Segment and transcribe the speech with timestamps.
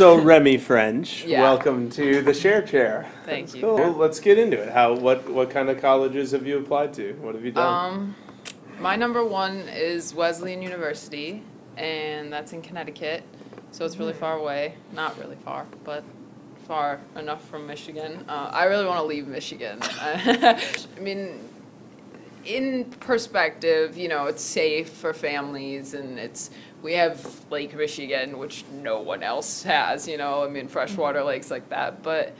[0.00, 1.42] So Remi French, Yeah.
[1.42, 3.06] welcome to the Share Chair.
[3.26, 3.60] Thank That's you.
[3.60, 3.74] Cool.
[3.74, 4.72] Well, let's get into it.
[4.72, 7.12] How what what kind of colleges have you applied to?
[7.20, 7.92] What have you done?
[7.92, 8.16] Um,
[8.80, 11.42] my number one is Wesleyan University,
[11.76, 13.24] and that's in Connecticut.
[13.72, 14.76] So it's really far away.
[14.94, 16.02] Not really far, but
[16.66, 18.24] far enough from Michigan.
[18.26, 19.80] Uh, I really want to leave Michigan.
[19.82, 20.62] I
[20.98, 21.38] mean,
[22.44, 26.50] in perspective, you know, it's safe for families, and it's
[26.82, 30.08] we have Lake Michigan, which no one else has.
[30.08, 31.28] You know, I mean, freshwater mm-hmm.
[31.28, 32.34] lakes like that, but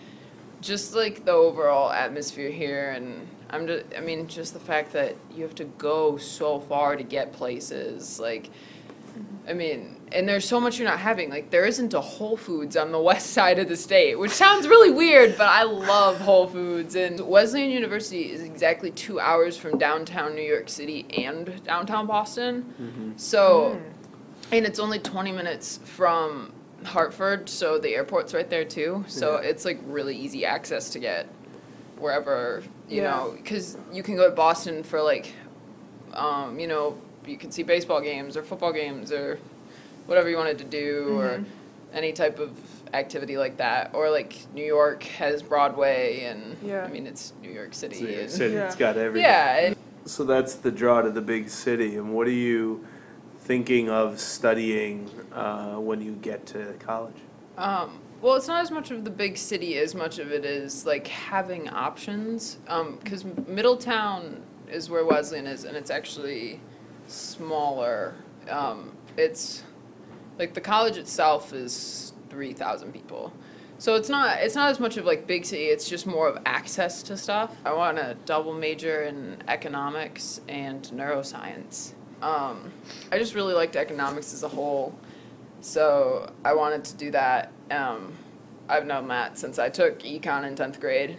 [0.61, 5.17] just like the overall atmosphere here and I'm just I mean just the fact that
[5.35, 8.51] you have to go so far to get places like
[9.49, 12.77] I mean and there's so much you're not having like there isn't a Whole Foods
[12.77, 16.47] on the west side of the state which sounds really weird but I love Whole
[16.49, 22.07] Foods and Wesleyan University is exactly 2 hours from downtown New York City and downtown
[22.07, 23.81] Boston so
[24.53, 26.53] and it's only 20 minutes from
[26.85, 29.05] Hartford, so the airport's right there too.
[29.07, 29.49] So Yeah.
[29.51, 31.27] it's like really easy access to get
[31.99, 33.11] wherever, you Yeah.
[33.11, 35.33] know, because you can go to Boston for like,
[36.15, 39.39] um, you know, you can see baseball games or football games or
[40.11, 41.41] whatever you wanted to do or
[41.95, 42.51] any type of
[42.93, 43.93] activity like that.
[43.95, 46.85] Or like New York has Broadway and Yeah.
[46.85, 47.95] I mean, it's New York City.
[47.95, 48.55] It's New York and- City.
[48.57, 48.79] It's Yeah.
[48.93, 49.31] got everything.
[49.31, 49.57] Yeah.
[49.67, 51.95] and- So that's the draw to the big city.
[51.97, 52.85] And what are you
[53.43, 57.15] thinking of studying uh, when you get to college?
[57.57, 60.85] Um, well, it's not as much of the big city as much of it is
[60.85, 62.59] like having options.
[63.01, 66.61] Because Middletown is where Wesleyan is, and it's actually
[67.07, 68.15] smaller.
[68.49, 69.63] Um, it's
[70.41, 73.33] like the college itself is three thousand people,
[73.79, 75.65] so it's not it's not as much of like big city.
[75.67, 77.55] It's just more of access to stuff.
[77.65, 81.93] I want to double major in economics and neuroscience.
[82.23, 82.73] Um,
[83.13, 84.99] I just really liked economics as a whole.
[85.61, 87.53] So I wanted to do that.
[87.71, 88.15] Um,
[88.69, 91.17] I've known that since I took econ in 10th grade.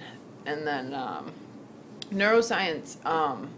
[0.47, 1.31] And then um,
[2.11, 3.49] neuroscience um,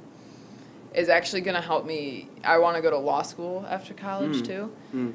[0.94, 2.28] is actually going to help me.
[2.44, 4.46] I want to go to law school after college Mm.
[4.46, 4.72] too.
[4.94, 5.14] Mm.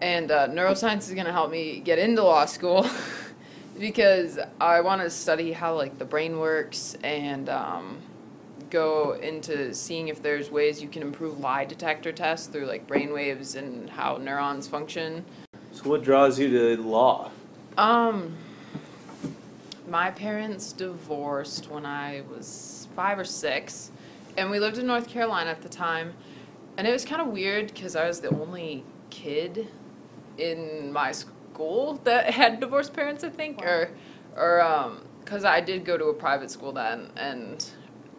[0.00, 2.88] And uh, neuroscience is going to help me get into law school
[3.78, 7.98] because I want to study how like the brain works and um,
[8.70, 13.12] go into seeing if there's ways you can improve lie detector tests through like brain
[13.12, 15.24] waves and how neurons function.
[15.72, 17.30] So what draws you to law?
[17.78, 18.34] Um,
[19.88, 23.92] my parents divorced when I was five or six,
[24.36, 26.14] and we lived in North Carolina at the time.
[26.76, 29.68] And it was kind of weird because I was the only kid
[30.38, 33.90] in my school that had divorced parents, I think, or,
[34.36, 37.64] or um, because I did go to a private school then, and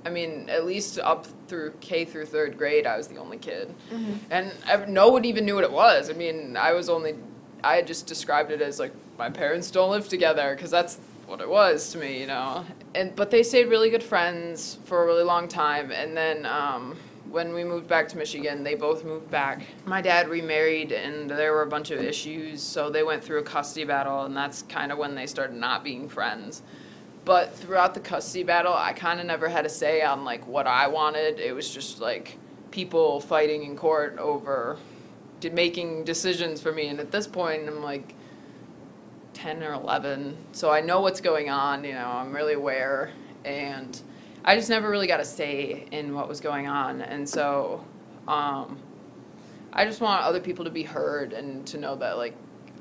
[0.05, 3.73] I mean, at least up through K through third grade, I was the only kid,
[4.29, 6.09] and ev- no one even knew what it was.
[6.09, 7.16] I mean, I was only,
[7.63, 11.41] I had just described it as like my parents don't live together because that's what
[11.41, 12.66] it was to me, you know.
[12.95, 16.95] And but they stayed really good friends for a really long time, and then um,
[17.37, 19.61] when we moved back to Michigan, they both moved back.
[19.85, 23.43] My dad remarried, and there were a bunch of issues, so they went through a
[23.43, 26.63] custody battle, and that's kind of when they started not being friends.
[27.25, 30.65] But throughout the custody battle, I kind of never had a say on like what
[30.65, 31.39] I wanted.
[31.39, 32.39] It was just like
[32.71, 34.79] people fighting in court over
[35.53, 36.87] making decisions for me.
[36.87, 38.15] And at this point, I'm like
[39.35, 41.83] 10 or 11, so I know what's going on.
[41.83, 43.11] You know, I'm really aware,
[43.45, 44.01] and
[44.47, 47.01] I just never really got a say in what was going on.
[47.01, 47.83] And so,
[48.29, 48.79] um,
[49.73, 52.33] I just want other people to be heard and to know that like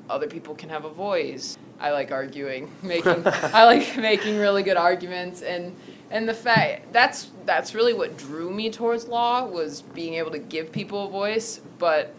[0.09, 1.57] other people can have a voice.
[1.77, 5.75] I like arguing, making I like making really good arguments and
[6.09, 10.39] and the fact that's that's really what drew me towards law was being able to
[10.39, 12.15] give people a voice, but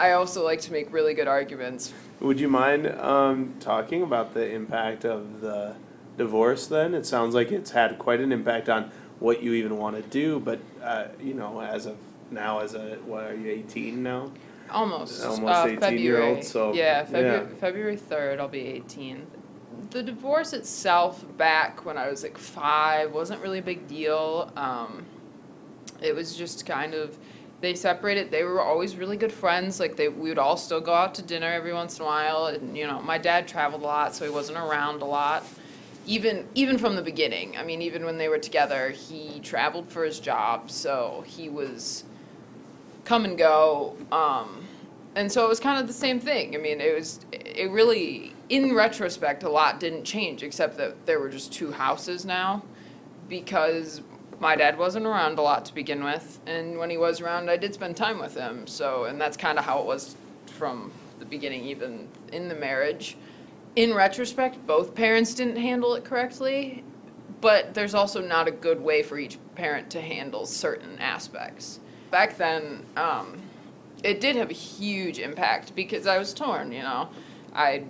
[0.00, 1.92] I also like to make really good arguments.
[2.20, 5.76] Would you mind um, talking about the impact of the
[6.16, 6.94] divorce then?
[6.94, 10.40] It sounds like it's had quite an impact on what you even want to do,
[10.40, 11.96] but, uh, you know, as of
[12.30, 14.30] now, as a, what, are you 18 now?
[14.70, 15.24] Almost.
[15.24, 16.02] Almost uh, 18 February.
[16.02, 17.56] year old, so, yeah, February, yeah.
[17.58, 19.26] February third, I'll be eighteen.
[19.90, 24.50] The divorce itself, back when I was like five, wasn't really a big deal.
[24.56, 25.04] Um,
[26.02, 27.16] it was just kind of
[27.60, 28.30] they separated.
[28.30, 29.78] They were always really good friends.
[29.78, 32.46] Like they, we would all still go out to dinner every once in a while.
[32.46, 35.44] And you know, my dad traveled a lot, so he wasn't around a lot.
[36.06, 37.56] Even even from the beginning.
[37.56, 42.04] I mean, even when they were together, he traveled for his job, so he was
[43.04, 43.96] come and go.
[44.12, 44.66] Um,
[45.14, 46.54] and so it was kind of the same thing.
[46.54, 51.18] I mean, it was, it really, in retrospect, a lot didn't change except that there
[51.18, 52.62] were just two houses now
[53.26, 54.02] because
[54.40, 56.38] my dad wasn't around a lot to begin with.
[56.46, 58.66] And when he was around, I did spend time with him.
[58.66, 60.16] So, and that's kind of how it was
[60.46, 63.16] from the beginning, even in the marriage.
[63.76, 66.82] In retrospect, both parents didn't handle it correctly,
[67.42, 71.78] but there's also not a good way for each parent to handle certain aspects.
[72.10, 73.42] Back then, um,
[74.02, 77.10] it did have a huge impact because I was torn, you know.
[77.54, 77.84] I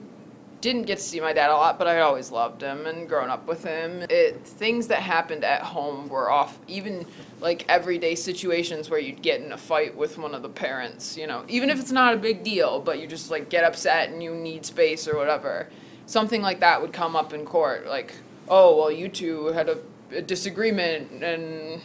[0.61, 3.31] didn't get to see my dad a lot, but I always loved him and grown
[3.31, 4.05] up with him.
[4.09, 7.07] It things that happened at home were off even
[7.41, 11.27] like everyday situations where you'd get in a fight with one of the parents, you
[11.27, 14.23] know, even if it's not a big deal, but you just like get upset and
[14.23, 15.69] you need space or whatever.
[16.07, 18.15] Something like that would come up in court, like,
[18.49, 19.79] oh well, you two had a,
[20.13, 21.81] a disagreement, and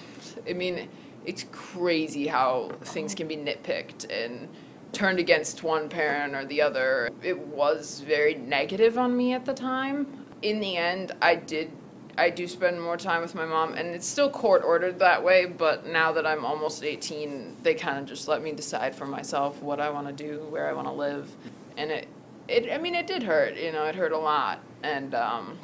[0.47, 0.87] I mean,
[1.25, 4.47] it's crazy how things can be nitpicked and
[4.93, 7.09] turned against one parent or the other.
[7.23, 10.07] It was very negative on me at the time.
[10.41, 11.71] In the end, I did
[12.17, 15.45] I do spend more time with my mom and it's still court ordered that way,
[15.45, 19.61] but now that I'm almost 18, they kind of just let me decide for myself
[19.61, 21.31] what I want to do, where I want to live.
[21.77, 22.07] And it
[22.47, 24.59] it I mean it did hurt, you know, it hurt a lot.
[24.83, 25.57] And um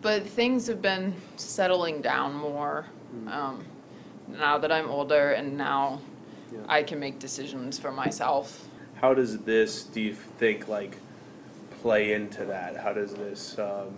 [0.00, 2.86] but things have been settling down more.
[3.26, 3.64] Um
[4.28, 6.00] now that I'm older and now
[6.52, 6.60] Yeah.
[6.68, 8.68] I can make decisions for myself.
[8.96, 10.96] How does this, do you think, like,
[11.82, 12.76] play into that?
[12.76, 13.94] How does this um,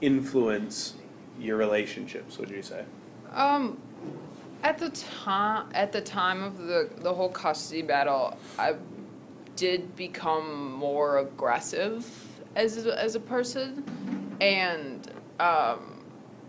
[0.00, 0.94] influence
[1.38, 2.38] your relationships?
[2.38, 2.84] Would you say?
[3.32, 3.80] Um,
[4.62, 8.74] at the time, at the time of the the whole custody battle, I
[9.56, 12.06] did become more aggressive
[12.54, 15.10] as a, as a person, and
[15.40, 16.04] um,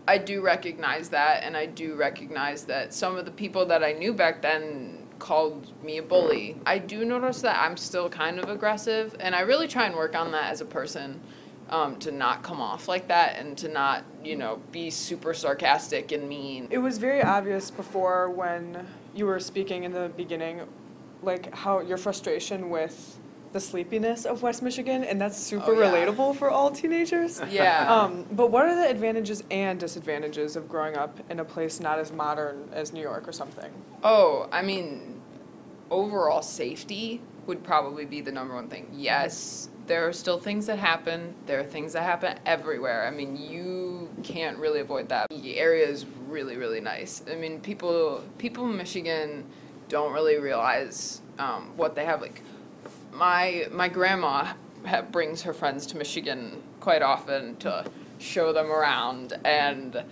[0.08, 3.94] I do recognize that, and I do recognize that some of the people that I
[3.94, 4.93] knew back then
[5.24, 6.58] called me a bully.
[6.66, 10.16] I do notice that I'm still kind of aggressive, and I really try and work
[10.16, 11.22] on that as a person.
[11.70, 16.12] Um, to not come off like that and to not, you know, be super sarcastic
[16.12, 16.68] and mean.
[16.70, 18.86] It was very obvious before when
[19.16, 20.62] you were speaking in the beginning,
[21.24, 23.18] like how your frustration with
[23.54, 25.90] the sleepiness of West Michigan, and that's super Oh, yeah.
[25.92, 27.42] relatable for all teenagers.
[27.50, 27.92] Yeah.
[27.92, 31.98] Um, but what are the advantages and disadvantages of growing up in a place not
[31.98, 33.72] as modern as New York or something?
[34.04, 35.13] Oh, I mean,
[35.90, 38.88] overall safety would probably be the number one thing.
[38.94, 41.36] Yes, there are still things that happen.
[41.46, 43.06] There are things that happen everywhere.
[43.06, 45.28] I mean, you can't really avoid that.
[45.30, 47.22] The area is really, really nice.
[47.30, 49.46] I mean, people people in Michigan
[49.90, 52.22] don't really realize um, what they have.
[52.22, 52.42] Like,
[53.12, 54.54] my my grandma
[55.12, 57.86] brings her friends to Michigan quite often to
[58.20, 60.04] show them around and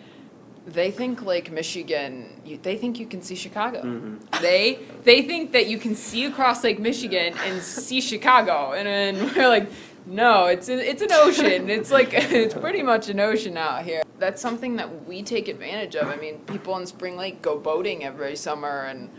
[0.65, 2.41] they think Lake Michigan.
[2.45, 3.81] You, they think you can see Chicago.
[3.81, 4.41] Mm-hmm.
[4.41, 9.33] They they think that you can see across Lake Michigan and see Chicago, and then
[9.35, 9.69] we're like,
[10.05, 11.69] no, it's a, it's an ocean.
[11.69, 14.03] It's like it's pretty much an ocean out here.
[14.19, 16.07] That's something that we take advantage of.
[16.07, 19.09] I mean, people in Spring Lake go boating every summer, and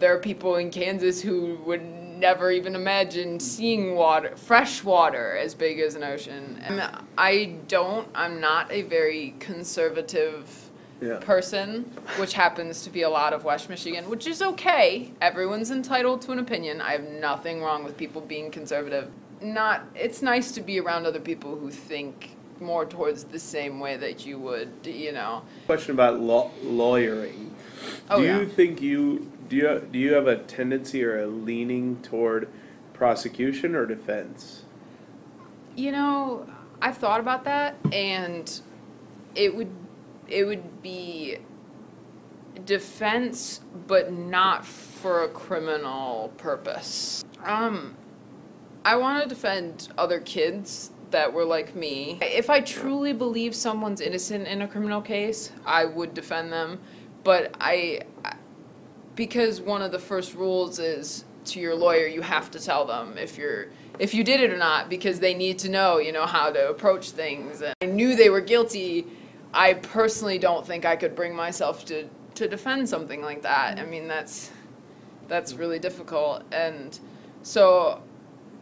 [0.00, 5.54] there are people in Kansas who would never even imagine seeing water, fresh water as
[5.54, 6.60] big as an ocean.
[6.62, 6.82] And
[7.16, 8.06] I don't.
[8.14, 10.64] I'm not a very conservative
[11.00, 11.18] Yeah.
[11.18, 11.82] person,
[12.18, 15.12] which happens to be a lot of West Michigan, which is okay.
[15.20, 16.80] Everyone's entitled to an opinion.
[16.80, 19.10] I have nothing wrong with people being conservative.
[19.42, 22.30] Not it's nice to be around other people who think
[22.60, 25.42] more towards the same way that you would, you know.
[25.66, 27.54] Question about law- lawyering.
[28.08, 28.38] Oh, do yeah.
[28.38, 32.48] you think you do you do you have a tendency or a leaning toward
[32.92, 34.64] prosecution or defense?
[35.76, 36.48] You know,
[36.80, 38.60] I've thought about that and
[39.34, 39.72] it would
[40.28, 41.38] it would be
[42.64, 47.24] defense but not for a criminal purpose.
[47.44, 47.96] Um
[48.84, 52.18] I want to defend other kids that were like me.
[52.20, 56.80] If I truly believe someone's innocent in a criminal case, I would defend them,
[57.22, 58.00] but I
[59.14, 63.16] because one of the first rules is to your lawyer you have to tell them
[63.18, 63.66] if you're
[63.98, 66.68] if you did it or not because they need to know you know how to
[66.68, 69.06] approach things and i knew they were guilty
[69.54, 73.82] i personally don't think i could bring myself to to defend something like that i
[73.82, 73.90] mm-hmm.
[73.90, 74.50] mean that's
[75.28, 77.00] that's really difficult and
[77.42, 78.02] so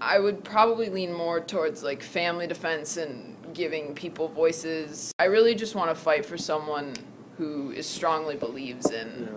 [0.00, 5.54] i would probably lean more towards like family defense and giving people voices i really
[5.54, 6.94] just want to fight for someone
[7.38, 9.28] who is strongly believes in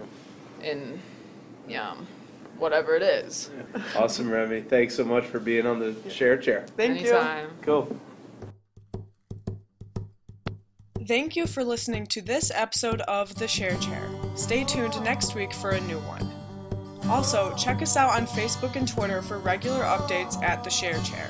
[0.61, 0.99] in
[1.67, 1.95] yeah
[2.57, 3.49] whatever it is.
[3.95, 4.61] Awesome, Remi.
[4.61, 6.65] Thanks so much for being on the share chair.
[6.77, 7.11] Thank you.
[7.11, 7.49] Anytime.
[7.61, 7.99] Cool.
[11.07, 14.09] Thank you for listening to this episode of The Share Chair.
[14.33, 16.31] Stay tuned next week for a new one.
[17.07, 21.29] Also, check us out on Facebook and Twitter for regular updates at The Share Chair.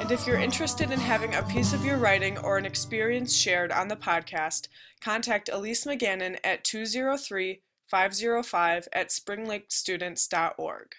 [0.00, 3.70] And if you're interested in having a piece of your writing or an experience shared
[3.70, 4.66] on the podcast,
[5.00, 10.94] contact Elise McGannon at 203 505 at springlakestudents.org.